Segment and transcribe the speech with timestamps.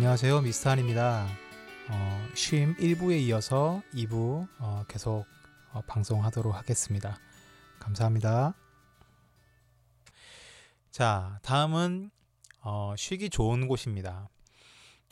[0.00, 1.28] 안녕하세요 미스터한입니다.
[1.90, 5.26] 어, 쉼 1부에 이어서 2부 어, 계속
[5.74, 7.18] 어, 방송하도록 하겠습니다.
[7.78, 8.54] 감사합니다.
[10.90, 12.10] 자 다음은
[12.62, 14.30] 어, 쉬기 좋은 곳입니다.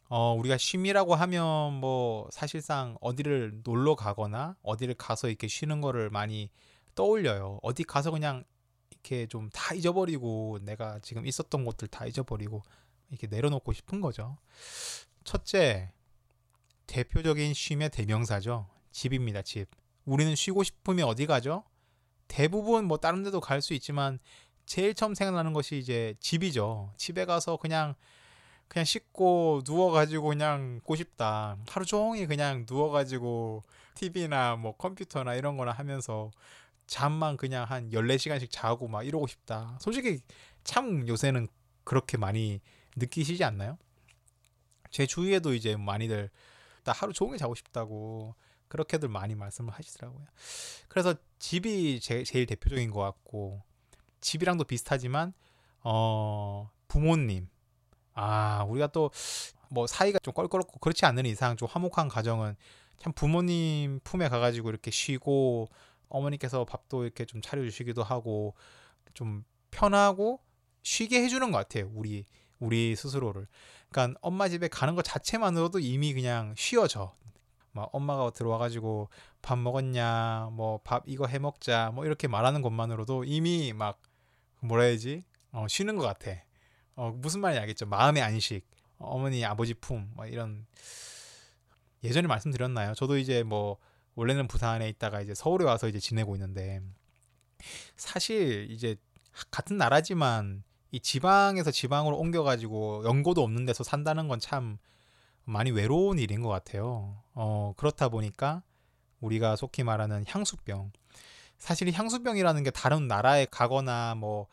[0.08, 6.48] 어, 우리가 쉼이라고 하면 뭐 사실상 어디를 놀러 가거나 어디를 가서 이렇게 쉬는 거를 많이
[6.94, 7.58] 떠올려요.
[7.62, 8.42] 어디 가서 그냥
[8.90, 12.62] 이렇게 좀 다 잊어버리고 내가 지금 있었던 곳들 다 잊어버리고
[13.10, 14.38] 이렇게 내려놓고 싶은 거죠.
[15.24, 15.92] 첫째,
[16.86, 18.68] 대표적인 쉼의 대명사죠.
[18.90, 19.66] 집입니다, 집.
[20.04, 21.64] 우리는 쉬고 싶으면 어디 가죠?
[22.28, 24.18] 대부분 뭐 다른 데도 갈 수 있지만
[24.66, 26.92] 제일 처음 생각나는 것이 이제 집이죠.
[26.96, 27.94] 집에 가서 그냥
[28.68, 31.56] 그냥 씻고 누워가지고 그냥 있고 싶다.
[31.68, 36.30] 하루 종일 그냥 누워가지고 TV나 뭐 컴퓨터나 이런 거나 하면서
[36.86, 39.78] 잠만 그냥 한 14시간씩 자고 막 이러고 싶다.
[39.80, 40.20] 솔직히
[40.64, 41.48] 참 요새는
[41.84, 42.60] 그렇게 많이
[42.98, 43.78] 느끼시지 않나요?
[44.90, 46.30] 제 주위에도 이제 많이들
[46.84, 48.34] 나 하루 종일 자고 싶다고
[48.68, 50.26] 그렇게들 많이 말씀을 하시더라고요.
[50.88, 53.62] 그래서 집이 제, 제일 대표적인 것 같고
[54.20, 55.32] 집이랑도 비슷하지만
[55.82, 57.48] 어 부모님
[58.14, 59.10] 아 우리가 또
[59.70, 62.56] 뭐 사이가 좀 껄끄럽고 그렇지 않는 이상 좀 화목한 가정은
[62.98, 65.68] 참 부모님 품에 가가지고 이렇게 쉬고
[66.08, 68.54] 어머니께서 밥도 이렇게 좀 차려주시기도 하고
[69.14, 70.40] 좀 편하고
[70.82, 72.24] 쉬게 해주는 것 같아요 우리
[72.58, 73.46] 우리 스스로를.
[73.90, 77.14] 그러니까 엄마 집에 가는 것 자체만으로도 이미 그냥 쉬어져.
[77.72, 79.08] 막 엄마가 들어와가지고
[79.42, 84.00] 밥 먹었냐 뭐 밥 이거 해 먹자 뭐 이렇게 말하는 것만으로도 이미 막
[84.60, 85.24] 뭐라 해야지?
[85.52, 86.32] 어, 쉬는 것 같아.
[86.96, 87.86] 어, 무슨 말인지 알겠죠?
[87.86, 88.66] 마음의 안식
[88.98, 90.66] 어머니 아버지 품 뭐 이런.
[92.04, 92.94] 예전에 말씀드렸나요?
[92.94, 93.76] 저도 이제 뭐
[94.14, 96.80] 원래는 부산에 있다가 이제 서울에 와서 이제 지내고 있는데
[97.96, 98.96] 사실 이제
[99.50, 104.78] 같은 나라지만 이 지방에서 지방으로 옮겨가지고 연고도 없는 데서 산다는 건 참
[105.44, 107.22] 많이 외로운 일인 것 같아요.
[107.34, 108.62] 어, 그렇다 보니까
[109.20, 110.92] 우리가 속히 말하는 향수병.
[111.58, 114.46] 사실 향수병이라는 게 다른 나라에 가거나 뭐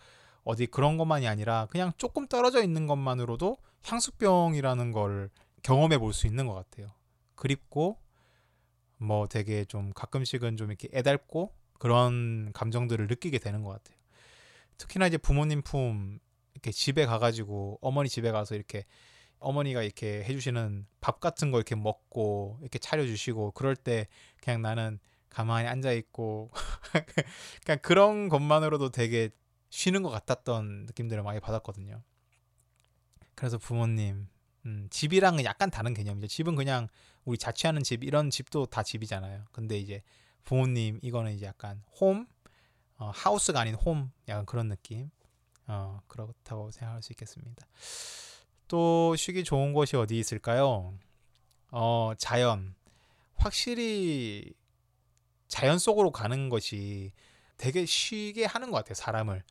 [0.44, 5.30] 어디 그런 것만이 아니라 그냥 조금 떨어져 있는 것만으로도 향수병이라는 걸
[5.64, 6.92] 경험해 볼 수 있는 것 같아요.
[7.36, 7.98] 그립고
[8.98, 13.98] 뭐 되게 좀 가끔씩은 좀 이렇게 애달고 그런 감정들을 느끼게 되는 것 같아요.
[14.78, 16.20] 특히나 이제 부모님 품
[16.66, 18.86] 이렇게 집에 가가지고 어머니 집에 가서 이렇게
[19.38, 24.08] 어머니가 이렇게 해주시는 밥 같은 거 이렇게 먹고 이렇게 차려주시고 그럴 때
[24.42, 25.00] 그냥 나는
[25.30, 26.52] 가만히 앉아 있고
[27.64, 29.30] 그냥 그런 것만으로도 되게
[29.70, 32.02] 쉬는 것 같았던 느낌들을 많이 받았거든요.
[33.36, 34.28] 그래서 부모님
[34.66, 36.28] 음, 집이랑은 약간 다른 개념이죠.
[36.28, 36.88] 집은 그냥
[37.26, 39.46] 우리 자취하는 집 이런 집도 다 집이잖아요.
[39.52, 40.02] 근데 이제
[40.44, 42.26] 부모님 이거는 이제 약간 홈
[42.98, 45.12] 어, 하우스가 아닌 홈 약간 그런 느낌.
[45.68, 47.66] 어, 그렇다고 생각할 수 있겠습니다.
[48.68, 50.94] 또 쉬기 좋은 곳이 어디 있을까요?
[51.72, 52.76] 어, 자연.
[53.36, 54.54] 확실히
[55.48, 57.12] 자연 속으로 가는 것이
[57.58, 59.44] 되게 쉬게 하는 것 같아요, 사람을.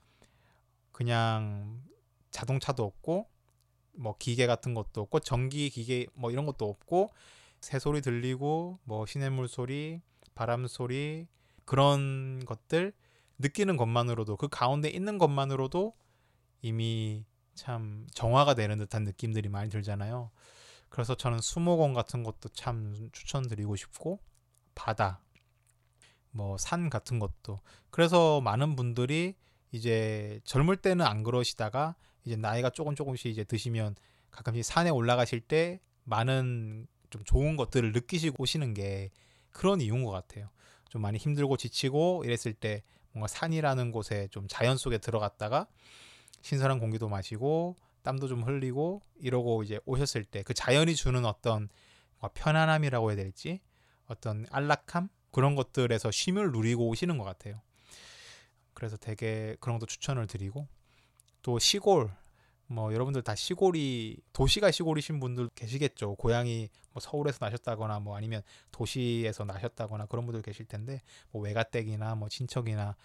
[0.92, 1.82] 그냥
[2.30, 3.28] 자동차도 없고,
[3.92, 7.10] 뭐 기계 같은 것도 없고, 전기 기계 뭐 이런 것도 없고,
[7.60, 10.00] 새소리 들리고, 뭐 시냇물 소리,
[10.34, 11.26] 바람 소리,
[11.64, 12.92] 그런 것들
[13.38, 15.94] 느끼는 것만으로도, 그 가운데 있는 것만으로도
[16.64, 20.30] 이미 참 정화가 되는 듯한 느낌들이 많이 들잖아요.
[20.88, 24.18] 그래서 저는 수목원 같은 것도 참 추천드리고 싶고
[24.74, 25.20] 바다
[26.30, 27.60] 뭐 산 같은 것도
[27.90, 29.36] 그래서 많은 분들이
[29.72, 33.94] 이제 젊을 때는 안 그러시다가 이제 나이가 조금 조금씩 이제 드시면
[34.30, 39.10] 가끔씩 산에 올라가실 때 많은 좀 좋은 것들을 느끼시고 오시는 게
[39.50, 40.48] 그런 이유인 것 같아요.
[40.88, 42.82] 좀 많이 힘들고 지치고 이랬을 때
[43.12, 45.66] 뭔가 산이라는 곳에 좀 자연 속에 들어갔다가
[46.44, 51.70] 신선한 공기도 마시고 땀도 좀 흘리고 이러고 이제 오셨을 때 그 자연이 주는 어떤
[52.34, 53.60] 편안함이라고 해야 될지
[54.06, 57.62] 어떤 안락함 그런 것들에서 쉼을 누리고 오시는 것 같아요.
[58.74, 60.68] 그래서 되게 그런 것도 추천을 드리고
[61.42, 62.10] 또 시골
[62.66, 66.16] 뭐 여러분들 다 시골이 도시가 시골이신 분들 계시겠죠.
[66.16, 71.00] 고향이 뭐 서울에서 나셨다거나 뭐 아니면 도시에서 나셨다거나 그런 분들 계실 텐데
[71.30, 72.96] 뭐 외가댁이나 뭐 친척이나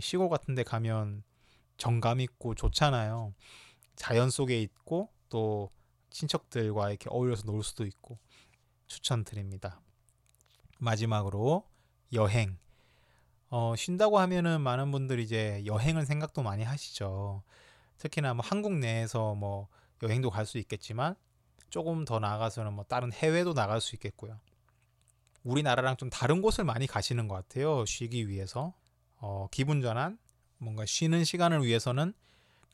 [0.00, 1.22] 시골 같은 데 가면
[1.80, 3.34] 정감 있고 좋잖아요.
[3.96, 5.70] 자연 속에 있고 또
[6.10, 8.18] 친척들과 이렇게 어울려서 놀 수도 있고
[8.86, 9.80] 추천드립니다.
[10.78, 11.64] 마지막으로
[12.12, 12.58] 여행.
[13.48, 17.42] 어, 쉰다고 하면은 많은 분들이 이제 여행을 생각도 많이 하시죠.
[17.98, 19.68] 특히나 뭐 한국 내에서 뭐
[20.02, 21.16] 여행도 갈 수 있겠지만
[21.70, 24.38] 조금 더 나아가서는 뭐 다른 해외도 나갈 수 있겠고요.
[25.44, 27.84] 우리나라랑 좀 다른 곳을 많이 가시는 것 같아요.
[27.86, 28.74] 쉬기 위해서.
[29.16, 30.18] 어, 기분 전환,
[30.60, 32.12] 뭔가 쉬는 시간을 위해서는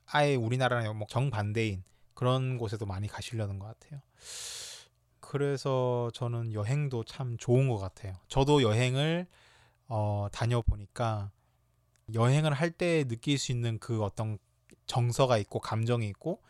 [0.06, 1.83] 아예 우리나라랑 뭐 정반대인
[2.15, 4.00] 그런 곳에도 많이 가시려는 것 같아요.
[5.21, 8.15] 그래서 저는 여행도 참 좋은 것 같아요.
[8.29, 9.27] 저도 여행을
[9.88, 11.31] 어, 다녀보니까
[12.15, 14.38] 여행을 할 때 느낄 수 있는 그 어떤
[14.87, 16.43] 정서가 있고 감정이 있고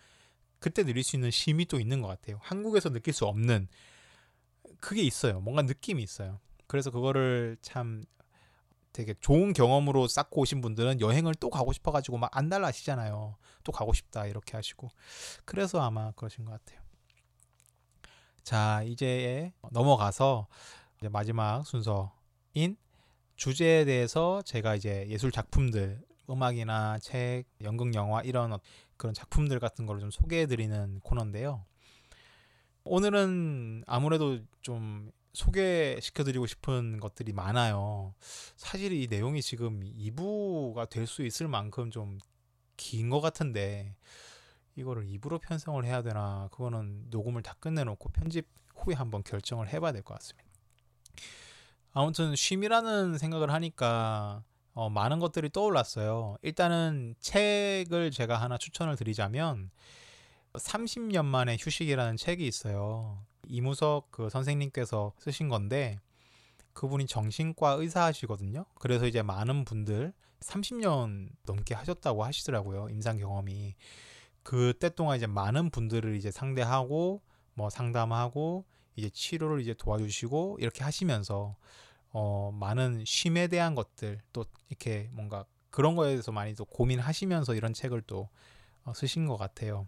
[0.58, 2.38] 그때 누릴 수 있는 쉼이 또 있는 것 같아요.
[2.42, 3.68] 한국에서 느낄 수 없는
[4.80, 5.40] 그게 있어요.
[5.40, 6.40] 뭔가 느낌이 있어요.
[6.66, 8.04] 그래서 그거를 참
[8.96, 13.36] 되게 좋은 경험으로 쌓고 오신 분들은 여행을 또 가고 싶어가지고 막 안달나시잖아요.
[13.62, 14.88] 또 가고 싶다 이렇게 하시고
[15.44, 16.80] 그래서 아마 그러신 것 같아요.
[18.42, 20.46] 자 이제 넘어가서
[20.98, 22.78] 이제 마지막 순서인
[23.34, 28.58] 주제에 대해서 제가 이제 예술 작품들 음악이나 책, 연극, 영화 이런
[28.96, 31.66] 그런 작품들 같은 거를 좀 소개해 드리는 코너인데요.
[32.84, 38.14] 오늘은 아무래도 좀 소개시켜 드리고 싶은 것들이 많아요.
[38.56, 42.18] 사실 이 내용이 지금 2부가 될 수 있을 만큼 좀
[42.78, 43.96] 긴 것 같은데
[44.74, 50.02] 이거를 2부로 편성을 해야 되나 그거는 녹음을 다 끝내놓고 편집 후에 한번 결정을 해봐야 될
[50.02, 50.46] 것 같습니다.
[51.92, 54.42] 아무튼 쉼이라는 생각을 하니까
[54.74, 56.36] 어, 많은 것들이 떠올랐어요.
[56.42, 59.70] 일단은 책을 제가 하나 추천을 드리자면
[60.54, 63.24] 30년 만에 휴식이라는 책이 있어요.
[63.48, 65.98] 이무석 그 선생님께서 쓰신 건데
[66.72, 68.66] 그분이 정신과 의사하시거든요.
[68.78, 72.88] 그래서 이제 많은 분들 30년 넘게 하셨다고 하시더라고요.
[72.90, 73.74] 임상 경험이.
[74.42, 77.22] 그때 동안 이제 많은 분들을 이제 상대하고
[77.54, 78.64] 뭐 상담하고
[78.94, 81.56] 이제 치료를 이제 도와주시고 이렇게 하시면서
[82.10, 87.74] 어 많은 쉼에 대한 것들 또 이렇게 뭔가 그런 거에 대해서 많이 또 고민하시면서 이런
[87.74, 88.28] 책을 또
[88.84, 89.86] 어, 쓰신 것 같아요.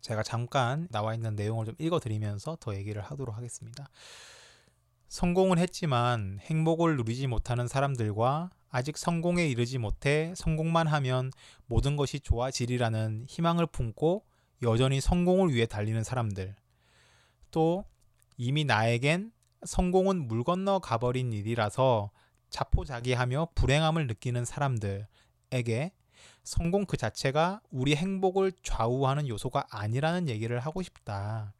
[0.00, 3.88] 제가 잠깐 나와 있는 내용을 좀 읽어드리면서 더 얘기를 하도록 하겠습니다.
[5.08, 11.30] 성공은 했지만 행복을 누리지 못하는 사람들과 아직 성공에 이르지 못해 성공만 하면
[11.66, 14.24] 모든 것이 좋아지리라는 희망을 품고
[14.62, 16.54] 여전히 성공을 위해 달리는 사람들.
[17.50, 17.84] 또
[18.36, 19.32] 이미 나에겐
[19.64, 22.10] 성공은 물 건너 가버린 일이라서
[22.50, 25.92] 자포자기하며 불행함을 느끼는 사람들에게
[26.48, 31.52] 성공 그 자체가 우리 행복을 좌우하는 요소가 아니라는 얘기를 하고 싶다.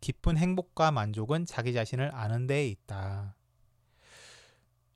[0.00, 3.34] 깊은 행복과 만족은 자기 자신을 아는 데에 있다.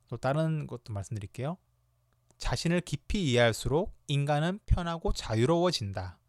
[0.07, 1.59] 또 다른 것도 말씀드릴게요.
[2.39, 6.21] 자신을 깊이 이해할수록 인간은 편하고 자유로워진다.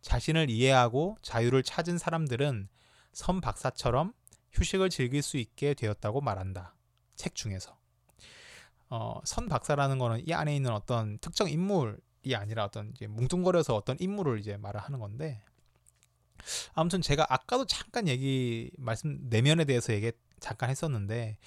[0.00, 2.70] 자신을 이해하고 자유를 찾은 사람들은
[3.12, 4.14] 선 박사처럼
[4.52, 6.76] 휴식을 즐길 수 있게 되었다고 말한다.
[7.14, 7.76] 책 중에서.
[8.88, 13.96] 어, 선 박사라는 거는 이 안에 있는 어떤 특정 인물이 아니라 어떤 이제 뭉뚱거려서 어떤
[13.98, 15.42] 인물을 이제 말을 하는 건데
[16.74, 21.38] 아무튼 제가 아까도 잠깐 얘기 말씀 내면에 대해서 얘기 잠깐 했었는데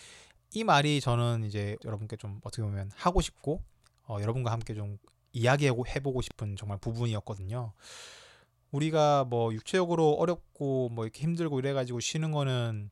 [0.53, 3.61] 이 말이 저는 이제 여러분께 좀 어떻게 보면 하고 싶고
[4.07, 4.97] 어, 여러분과 함께 좀
[5.31, 7.73] 이야기하고 해보고 싶은 정말 부분이었거든요.
[8.71, 12.89] 우리가 뭐 육체적으로 어렵고 뭐 이렇게 힘들고 이래가지고 쉬는 거는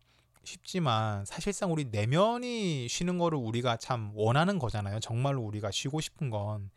[0.47, 5.01] 쉽지만 사실상 우리 내면이 쉬는 거를 우리가 참 원하는 거잖아요.
[5.01, 6.69] 정말로 우리가 쉬고 싶은 건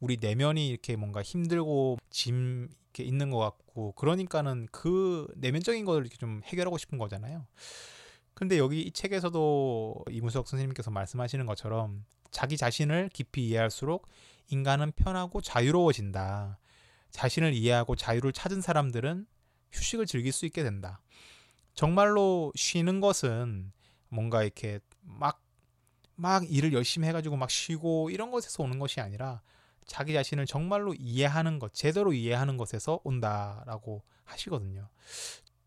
[0.00, 6.16] 우리 내면이 이렇게 뭔가 힘들고 짐 이렇게 있는 것 같고 그러니까는 그 내면적인 것을 이렇게
[6.16, 7.46] 좀 해결하고 싶은 거잖아요.
[8.34, 14.08] 근데 여기 이 책에서도 이문석 선생님께서 말씀하시는 것처럼 자기 자신을 깊이 이해할수록
[14.48, 16.58] 인간은 편하고 자유로워진다.
[17.12, 19.26] 자신을 이해하고 자유를 찾은 사람들은
[19.70, 21.00] 휴식을 즐길 수 있게 된다.
[21.74, 23.72] 정말로 쉬는 것은
[24.08, 25.40] 뭔가 이렇게 막,
[26.14, 29.40] 막 일을 열심히 해가지고 막 쉬고 이런 것에서 오는 것이 아니라
[29.86, 34.88] 자기 자신을 정말로 이해하는 것, 제대로 이해하는 것에서 온다라고 하시거든요.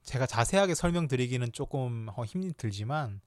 [0.03, 3.21] 제가 자세하게 설명드리기는 조금 어, 힘이 들지만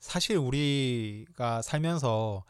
[0.00, 2.44] 사실 우리가 살면서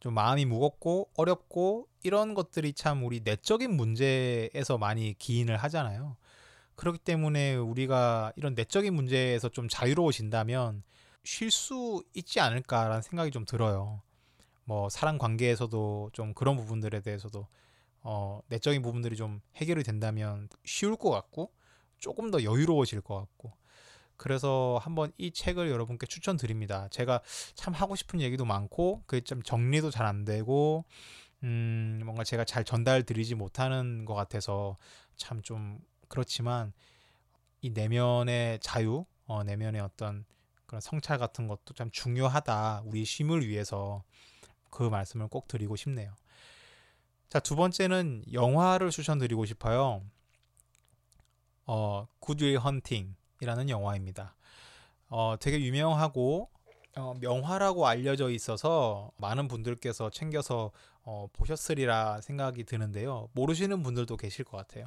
[0.00, 6.16] 좀 마음이 무겁고 어렵고 이런 것들이 참 우리 내적인 문제에서 많이 기인을 하잖아요.
[6.76, 10.82] 그렇기 때문에 우리가 이런 내적인 문제에서 좀 자유로워진다면
[11.24, 14.02] 쉴 수 있지 않을까라는 생각이 좀 들어요.
[14.64, 17.46] 뭐 사람 관계에서도 좀 그런 부분들에 대해서도
[18.02, 21.52] 어, 내적인 부분들이 좀 해결이 된다면 쉬울 것 같고
[21.98, 23.52] 조금 더 여유로워질 것 같고
[24.16, 26.88] 그래서 한번 이 책을 여러분께 추천드립니다.
[26.90, 27.20] 제가
[27.54, 30.84] 참 하고 싶은 얘기도 많고 그게 좀 정리도 잘 안 되고
[31.42, 34.76] 음 뭔가 제가 잘 전달 드리지 못하는 것 같아서
[35.16, 36.72] 참 좀 그렇지만
[37.60, 40.24] 이 내면의 자유, 어, 내면의 어떤
[40.66, 42.82] 그런 성찰 같은 것도 참 중요하다.
[42.84, 44.02] 우리 쉼을 위해서
[44.70, 46.14] 그 말씀을 꼭 드리고 싶네요.
[47.28, 50.02] 자, 두 번째는 영화를 추천드리고 싶어요.
[51.66, 54.36] 어, 굿윌 헌팅이라는 영화입니다.
[55.08, 56.50] 어, 되게 유명하고
[56.96, 60.72] 어, 명화라고 알려져 있어서 많은 분들께서 챙겨서
[61.02, 63.28] 어, 보셨으리라 생각이 드는데요.
[63.32, 64.86] 모르시는 분들도 계실 것 같아요.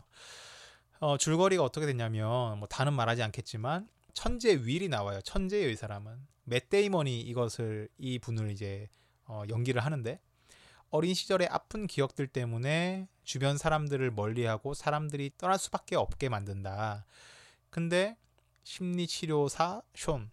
[1.00, 5.22] 어, 줄거리가 어떻게 됐냐면 뭐 다는 말하지 않겠지만 천재 윌이 나와요.
[5.22, 8.89] 천재의 사람은 맷 데이먼이 이것을 이 분을 이제
[9.25, 10.20] 어, 연기를 하는데
[10.89, 17.06] 어린 시절의 아픈 기억들 때문에 주변 사람들을 멀리하고 사람들이 떠날 수밖에 없게 만든다.
[17.70, 18.18] 근데
[18.63, 20.29] 심리 치료사 숀.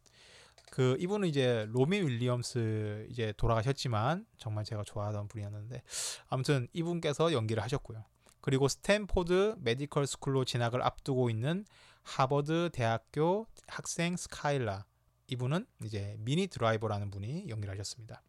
[0.73, 5.83] 그 이분은 이제 로빈 윌리엄스 이제 돌아가셨지만 정말 제가 좋아하던 분이었는데
[6.29, 8.05] 아무튼 이분께서 연기를 하셨고요.
[8.47, 11.65] 그리고 스탠포드 Medical School로 진학을 앞두고 있는
[12.05, 14.87] 하버드 대학교 학생 스카일라
[15.27, 18.23] 이분은 이제 미니 드라이버라는 분이 연기를 하셨습니다.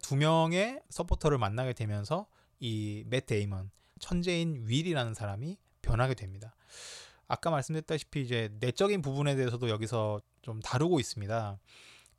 [0.00, 2.26] 두 명의 서포터를 만나게 되면서
[2.60, 3.70] 이 맷 데이먼
[4.00, 6.56] 천재인 윌이라는 사람이 변하게 됩니다.
[7.28, 11.58] 아까 말씀드렸다시피 이제 내적인 부분에 대해서도 여기서 좀 다루고 있습니다.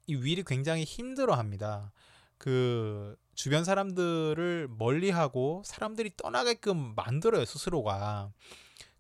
[0.05, 1.91] 이 윌이 굉장히 힘들어합니다.
[2.38, 8.32] 그 주변 사람들을 멀리하고 사람들이 떠나게끔 만들어요 스스로가.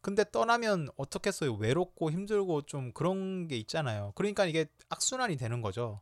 [0.01, 1.53] 근데 떠나면 어떻겠어요?
[1.55, 4.11] 외롭고 힘들고 좀 그런 게 있잖아요.
[4.15, 6.01] 그러니까 이게 악순환이 되는 거죠.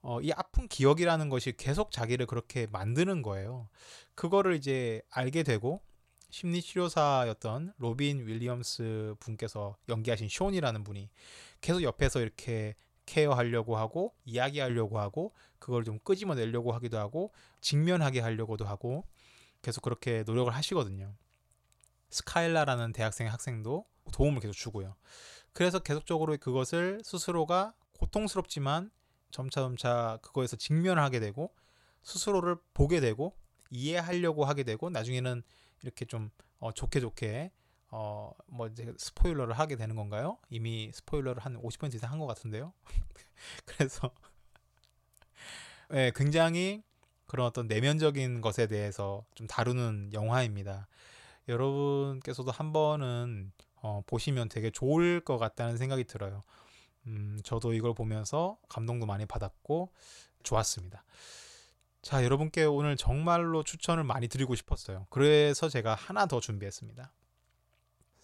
[0.00, 3.68] 어, 이 아픈 기억이라는 것이 계속 자기를 그렇게 만드는 거예요.
[4.14, 5.82] 그거를 이제 알게 되고
[6.30, 11.10] 심리치료사였던 로빈 윌리엄스 분께서 연기하신 숀이라는 분이
[11.60, 19.04] 계속 옆에서 이렇게 케어하려고 하고 이야기하려고 하고 그걸 좀 끄집어내려고 하기도 하고 직면하게 하려고도 하고
[19.62, 21.14] 계속 그렇게 노력을 하시거든요.
[22.10, 24.94] 스카일라라는 대학생 학생도 도움을 계속 주고요.
[25.52, 28.90] 그래서 계속적으로 그것을 스스로가 고통스럽지만
[29.30, 31.54] 점차점차 그거에서 직면하게 되고
[32.02, 33.34] 스스로를 보게 되고
[33.70, 35.42] 이해하려고 하게 되고 나중에는
[35.82, 37.50] 이렇게 좀 어, 좋게 좋게
[37.90, 40.38] 어, 뭐 이제 스포일러를 하게 되는 건가요?
[40.50, 42.72] 이미 스포일러를 한 50% 이상 한 것 같은데요.
[43.66, 44.10] 그래서
[45.90, 46.82] 네, 굉장히
[47.26, 50.88] 그런 어떤 내면적인 것에 대해서 좀 다루는 영화입니다.
[51.48, 56.42] 여러분께서도 한 번은 어, 보시면 되게 좋을 것 같다는 생각이 들어요.
[57.06, 59.92] 음, 저도 이걸 보면서 감동도 많이 받았고
[60.42, 61.04] 좋았습니다.
[62.02, 65.06] 자, 여러분께 오늘 정말로 추천을 많이 드리고 싶었어요.
[65.10, 67.12] 그래서 제가 하나 더 준비했습니다.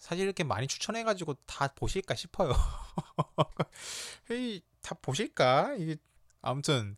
[0.03, 2.51] 사실 이렇게 많이 추천해가지고 다 보실까 싶어요.
[4.81, 5.75] 다 보실까?
[5.79, 5.95] 이게
[6.41, 6.97] 아무튼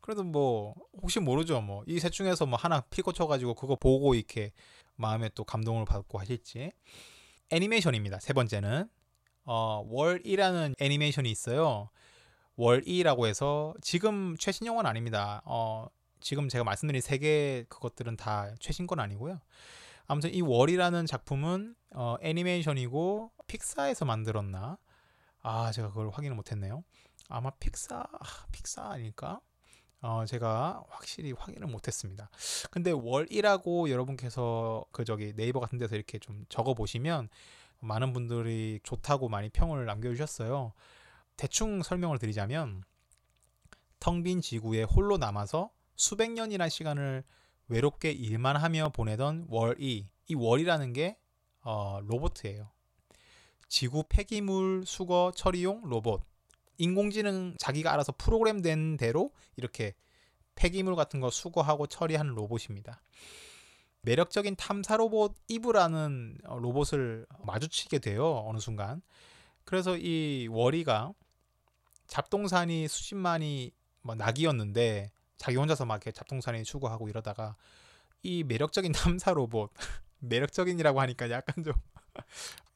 [0.00, 4.52] 그래도 뭐 혹시 모르죠 뭐 이 셋 중에서 뭐 하나 피 꽂혀가지고 그거 보고 이렇게
[4.94, 6.70] 마음에 또 감동을 받고 하실지
[7.50, 8.20] 애니메이션입니다.
[8.20, 8.88] 세 번째는
[9.46, 11.90] 어, 월이라는 애니메이션이 있어요.
[12.54, 15.42] 월이라고 해서 지금 최신 영화는 아닙니다.
[15.44, 15.88] 어,
[16.20, 19.40] 지금 제가 말씀드린 세 개 그것들은 다 최신 건 아니고요.
[20.06, 24.78] 아무튼 이 월이라는 작품은 어, 애니메이션이고 픽사에서 만들었나?
[25.42, 26.82] 아 제가 그걸 확인을 못했네요.
[27.28, 29.40] 아마 픽사 아, 픽사 아닐까?
[30.00, 32.28] 어, 제가 확실히 확인을 못했습니다.
[32.70, 37.28] 근데 월이라고 여러분께서 그 저기 네이버 같은 데서 이렇게 좀 적어 보시면
[37.80, 40.72] 많은 분들이 좋다고 많이 평을 남겨주셨어요.
[41.36, 42.82] 대충 설명을 드리자면
[44.00, 47.24] 텅 빈 지구에 홀로 남아서 수백 년이라는 시간을
[47.68, 51.16] 외롭게 일만 하며 보내던 월이 이 월이라는 게
[51.64, 52.70] 어, 로봇이에요.
[53.68, 56.22] 지구 폐기물 수거 처리용 로봇.
[56.78, 59.94] 인공지능 자기가 알아서 프로그램된 대로 이렇게
[60.54, 63.00] 폐기물 같은 거 수거하고 처리하는 로봇입니다.
[64.02, 68.44] 매력적인 탐사 로봇 이브라는 어, 로봇을 마주치게 돼요.
[68.46, 69.02] 어느 순간.
[69.64, 71.14] 그래서 이 월이가
[72.06, 77.56] 잡동산이 수십만이 뭐 낙이었는데 자기 혼자서 막 이렇게 잡동산이 추구하고 이러다가
[78.22, 79.70] 이 매력적인 탐사 로봇
[80.28, 81.74] 매력적인이라고 하니까 약간 좀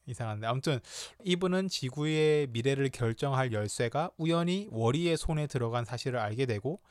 [0.05, 0.79] 이상한데 아무튼
[1.23, 6.81] 이분은 지구의 미래를 결정할 열쇠가 우연히 월이의 손에 들어간 사실을 알게 되고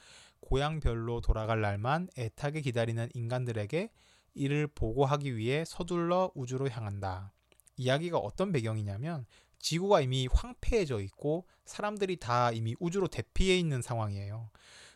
[0.40, 3.90] 고향별로 돌아갈 날만 애타게 기다리는 인간들에게
[4.34, 7.32] 이를 보고하기 위해 서둘러 우주로 향한다.
[7.76, 9.26] 이야기가 어떤 배경이냐면
[9.58, 14.50] 지구가 이미 황폐해져 있고 사람들이 다 이미 우주로 대피해 있는 상황이에요.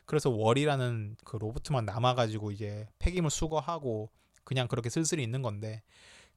[0.05, 4.11] 그래서 월이라는 그 로봇만 남아가지고 이제 폐기물 수거하고
[4.45, 5.83] 그냥 그렇게 쓸쓸히 있는 건데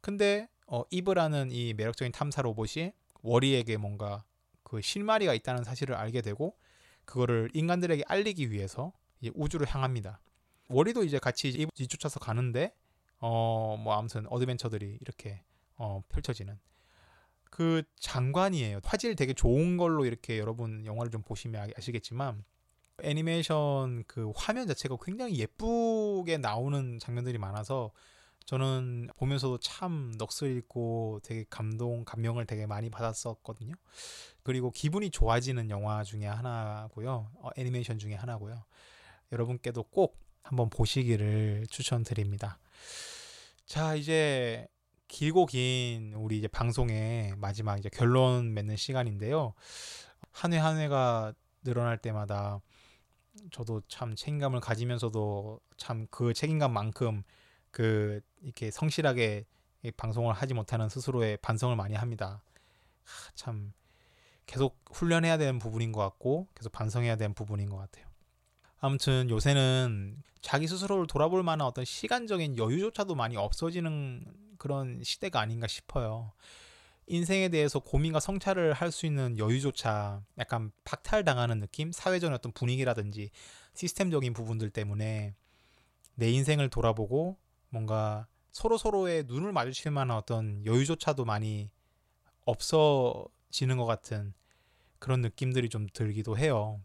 [0.02, 4.24] 근데 어, 이브라는 이 매력적인 탐사 로봇이 월이에게 뭔가
[4.64, 6.58] 그 실마리가 있다는 사실을 알게 되고
[7.06, 8.94] 그거를 인간들에게 알리기 위해서
[9.34, 10.20] 우주로 향합니다.
[10.68, 12.74] 월이도 이제 같이 이브 뒤쫓아서 가는데
[13.20, 15.44] 어 뭐 아무튼 어드벤처들이 이렇게
[15.78, 16.60] 어 펼쳐지는
[17.50, 18.80] 그 장관이에요.
[18.84, 22.44] 화질 되게 좋은 걸로 이렇게 여러분 영화를 좀 보시면 아시겠지만
[23.04, 27.92] 애니메이션 그 화면 자체가 굉장히 예쁘게 나오는 장면들이 많아서
[28.46, 33.74] 저는 보면서도 참 넋을 잃고 되게 감동, 감명을 되게 많이 받았었거든요.
[34.44, 37.32] 그리고 기분이 좋아지는 영화 중에 하나고요.
[37.40, 38.64] 어, 애니메이션 중에 하나고요.
[39.32, 42.60] 여러분께도 꼭 한번 보시기를 추천드립니다.
[43.66, 44.68] 자, 이제
[45.08, 49.54] 길고 긴 우리 이제 방송의 마지막 이제 결론 맺는 시간인데요.
[50.32, 51.34] 한 회 한 회가
[51.64, 52.62] 늘어날 때마다
[53.52, 57.24] 저도 참 책임감을 가지면서도 참 그 책임감만큼
[57.72, 59.46] 그 이렇게 성실하게
[59.98, 62.42] 방송을 하지 못하는 스스로의 반성을 많이 합니다.
[63.36, 63.74] 참
[64.46, 68.06] 계속 훈련해야 되는 부분인 것 같고 계속 반성해야 되는 부분인 것 같아요.
[68.80, 74.26] 아무튼 요새는 자기 스스로를 돌아볼 만한 어떤 시간적인 여유조차도 많이 없어지는
[74.58, 76.32] 그런 시대가 아닌가 싶어요.
[77.08, 81.92] 인생에 대해서 고민과 성찰을 할 수 있는 여유조차 약간 박탈당하는 느낌?
[81.92, 83.30] 사회적인 어떤 분위기라든지
[83.74, 85.36] 시스템적인 부분들 때문에
[86.16, 87.38] 내 인생을 돌아보고
[87.70, 91.70] 뭔가 서로 서로의 눈을 마주칠 만한 어떤 여유조차도 많이
[92.46, 94.34] 없어지는 것 같은
[95.00, 96.80] 그런 느낌들이 좀 들기도 해요.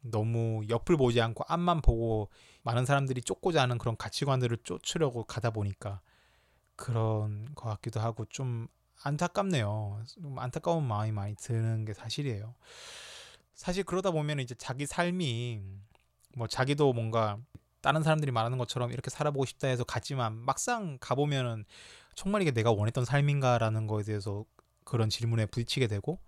[0.00, 2.28] 너무 옆을 보지 않고 앞만 보고
[2.62, 6.00] 많은 사람들이 쫓고자 하는 그런 가치관들을 쫓으려고 가다 보니까
[6.74, 8.66] 그런 것 같기도 하고 좀
[9.04, 10.02] 안타깝네요.
[10.06, 12.54] 좀 안타까운 마음이 많이 드는 게 사실이에요.
[13.54, 15.60] 사실 그러다 보면 이제 자기 삶이
[16.36, 17.38] 뭐 자기도 뭔가
[17.80, 21.64] 다른 사람들이 말하는 것처럼 이렇게 살아보고 싶다 해서 갔지만 막상 가보면은
[22.14, 24.44] 정말 이게 내가 원했던 삶인가라는 거에 대해서
[24.84, 26.20] 그런 질문에 부딪히게 되고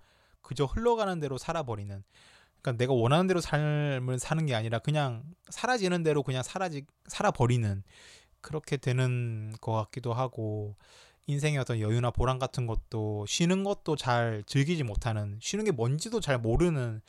[0.42, 2.02] 그저 흘러가는 대로 살아버리는
[2.60, 7.82] 그러니까 내가 원하는 대로 삶을 사는 게 아니라 그냥 사라지는 대로 그냥 사라지 살아버리는
[8.40, 10.76] 그렇게 되는 것 같기도 하고
[11.26, 16.38] 인생의 어떤 여유나 보람 같은 것도 쉬는 것도 잘 즐기지 못하는 쉬는 게 뭔지도 잘
[16.38, 17.00] 모르는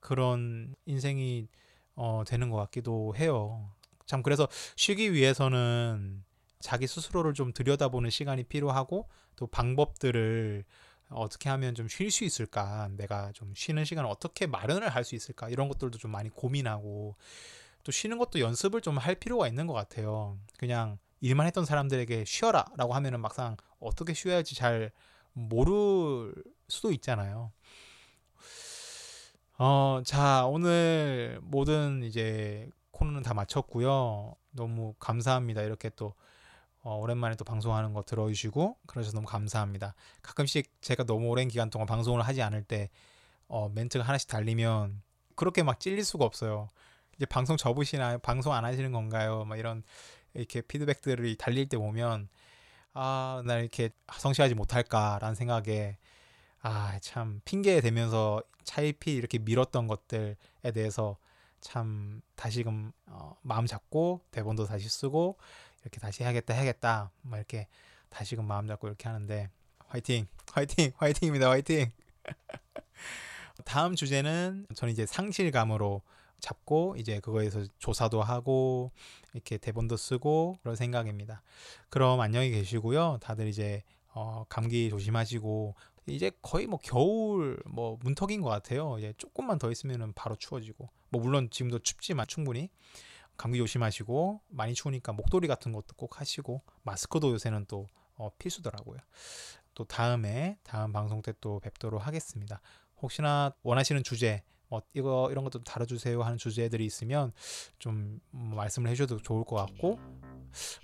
[0.00, 1.48] 그런 인생이
[1.96, 3.70] 어, 되는 것 같기도 해요.
[4.06, 6.24] 참 그래서 쉬기 위해서는
[6.60, 10.64] 자기 스스로를 좀 들여다보는 시간이 필요하고 또 방법들을
[11.10, 15.48] 어떻게 하면 좀 쉴 수 있을까 내가 좀 쉬는 시간을 어떻게 마련을 할 수 있을까
[15.48, 17.16] 이런 것들도 좀 많이 고민하고
[17.84, 22.66] 또 쉬는 것도 연습을 좀 할 필요가 있는 것 같아요 그냥 일만 했던 사람들에게 쉬어라
[22.76, 24.92] 라고 하면은 막상 어떻게 쉬어야 할지 잘
[25.32, 26.34] 모를
[26.68, 27.50] 수도 있잖아요
[29.56, 34.34] 어, 자, 오늘 모든 이제 코너는 다 마쳤고요.
[34.50, 35.62] 너무 감사합니다.
[35.62, 36.14] 이렇게 또
[36.82, 39.94] 어, 오랜만에 또 방송하는 거 들어주시고 그러셔서 너무 감사합니다.
[40.22, 42.90] 가끔씩 제가 너무 오랜 기간 동안 방송을 하지 않을 때
[43.46, 45.02] 어, 멘트가 하나씩 달리면
[45.36, 46.68] 그렇게 막 찔릴 수가 없어요.
[47.16, 48.18] 이제 방송 접으시나요?
[48.18, 49.44] 방송 안 하시는 건가요?
[49.44, 49.84] 막 이런
[50.34, 52.28] 이렇게 피드백들이 달릴 때 보면
[52.92, 55.96] 아, 나 이렇게 성실하지 못할까라는 생각에
[56.60, 60.36] 아, 참 핑계 대면서 차일피 이렇게 밀었던 것들에
[60.72, 61.16] 대해서
[61.60, 65.38] 참 다시금 어, 마음 잡고 대본도 다시 쓰고
[65.82, 67.68] 이렇게 다시 해야겠다 해야겠다 뭐 이렇게
[68.10, 69.50] 다시금 마음 잡고 이렇게 하는데
[69.88, 71.90] 화이팅 화이팅 화이팅입니다 화이팅.
[73.64, 76.02] 다음 주제는 저는 이제 상실감으로
[76.44, 78.92] 잡고 이제 그거에서 조사도 하고
[79.32, 81.42] 이렇게 대본도 쓰고 그런 생각입니다.
[81.88, 83.18] 그럼 안녕히 계시고요.
[83.22, 85.74] 다들 이제 어, 감기 조심하시고
[86.06, 88.98] 이제 거의 뭐 겨울 뭐 문턱인 것 같아요.
[88.98, 92.68] 이제 조금만 더 있으면은 바로 추워지고 뭐 물론 지금도 춥지만 충분히
[93.38, 98.98] 감기 조심하시고 많이 추우니까 목도리 같은 것도 꼭 하시고 마스크도 요새는 또 어, 필수더라고요.
[99.72, 102.60] 또 다음에 다음 방송 때 또 뵙도록 하겠습니다.
[103.00, 104.42] 혹시나 원하시는 주제
[104.74, 107.32] 뭐 이거 이런 것도 다뤄주세요 하는 주제들이 있으면
[107.78, 110.00] 좀 말씀을 해줘도 좋을 것 같고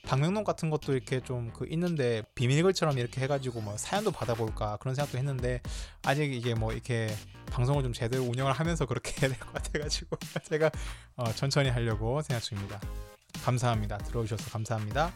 [0.04, 5.18] 방명록 같은 것도 이렇게 좀 그 있는데 비밀글처럼 이렇게 해가지고 뭐 사연도 받아볼까 그런 생각도
[5.18, 5.60] 했는데
[6.02, 7.08] 아직 이게 뭐 이렇게
[7.50, 10.16] 방송을 좀 제대로 운영을 하면서 그렇게 해야 될 것 같아가지고
[10.48, 10.70] 제가
[11.16, 12.80] 어 천천히 하려고 생각 중입니다.
[13.44, 13.98] 감사합니다.
[13.98, 15.12] 들어오셔서 감사합니다.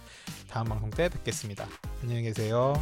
[0.48, 1.68] 다음 방송 때 뵙겠습니다.
[2.02, 2.74] 안녕히 계세요.